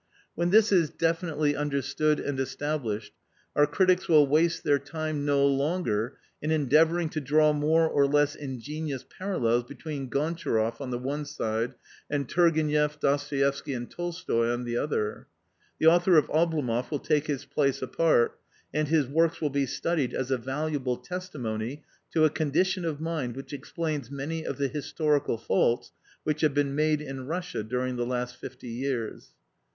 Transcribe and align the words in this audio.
"When 0.33 0.49
this 0.49 0.71
is 0.71 0.89
definitely 0.89 1.55
understood 1.55 2.19
and 2.19 2.39
established, 2.39 3.13
our 3.55 3.67
critics 3.67 4.09
will 4.09 4.25
waste 4.25 4.63
their 4.63 4.79
time 4.79 5.25
no 5.25 5.45
longer 5.45 6.17
in 6.41 6.49
endeavouring 6.49 7.07
to 7.09 7.21
draw 7.21 7.53
more 7.53 7.87
or 7.87 8.07
less 8.07 8.33
ingenious 8.33 9.05
parallels 9.19 9.63
between 9.65 10.09
Gontcharoff, 10.09 10.81
on 10.81 10.89
the 10.89 10.97
one 10.97 11.25
side, 11.25 11.75
and 12.09 12.27
Tourgenieff, 12.27 12.99
Dostoieffsky 12.99 13.75
and 13.77 13.91
Tolstoi, 13.91 14.51
on 14.51 14.63
the 14.63 14.75
other. 14.75 15.27
The 15.77 15.85
author 15.85 16.17
of 16.17 16.25
Oblomoff 16.31 16.89
will 16.89 16.97
take 16.97 17.27
his 17.27 17.45
place 17.45 17.83
apart, 17.83 18.39
and 18.73 18.87
his 18.87 19.05
works 19.05 19.39
will 19.39 19.51
be 19.51 19.67
studied 19.67 20.15
as 20.15 20.31
a 20.31 20.37
valuable 20.39 20.97
testimony 20.97 21.83
to 22.11 22.25
a 22.25 22.31
condition 22.31 22.85
of 22.85 22.99
mind 22.99 23.35
which 23.35 23.53
explains 23.53 24.09
many 24.09 24.45
of 24.45 24.57
the 24.57 24.67
historical 24.67 25.37
faults 25.37 25.91
which 26.23 26.41
have 26.41 26.55
been 26.55 26.73
made 26.73 27.01
in 27.01 27.27
Russia 27.27 27.61
during 27.61 27.97
the 27.97 28.05
last 28.07 28.35
fifty 28.37 28.69
years." 28.69 29.33